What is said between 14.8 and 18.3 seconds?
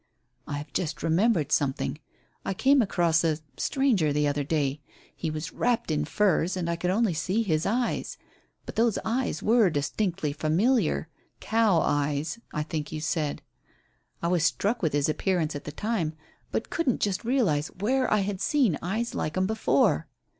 with their appearance at the time, but couldn't just realize where I